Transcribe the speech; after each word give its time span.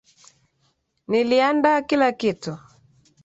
Nilianda 1.09 1.71
kila 1.87 2.09
kitu. 2.11 2.53